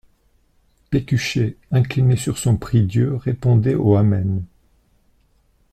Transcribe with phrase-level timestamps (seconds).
[0.89, 4.43] Pécuchet incliné sur son prie-Dieu répondait aux Amen.